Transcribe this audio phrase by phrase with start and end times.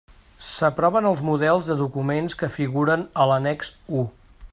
[0.51, 4.07] S'aproven els models de documents que figuren a l'Annex u.